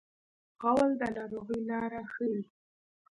غول 0.61 0.91
د 0.99 1.01
ناروغۍ 1.15 1.59
لاره 1.69 2.01
ښيي. 2.13 2.41